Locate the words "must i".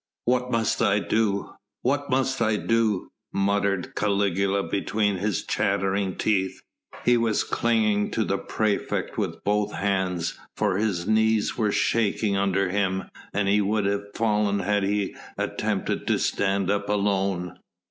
0.49-0.97, 2.09-2.55